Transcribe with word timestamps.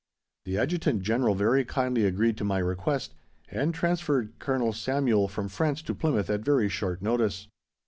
The 0.45 0.57
Adjutant 0.57 1.03
General 1.03 1.35
very 1.35 1.63
kindly 1.63 2.05
agreed 2.05 2.35
to 2.37 2.43
my 2.43 2.57
request, 2.57 3.13
and 3.49 3.71
transferred 3.71 4.33
Colonel 4.39 4.73
Samuel 4.73 5.27
from 5.27 5.47
France 5.47 5.83
to 5.83 5.93
Plymouth 5.93 6.31
at 6.31 6.41
very 6.43 6.69
short 6.69 7.03
notice. 7.03 7.47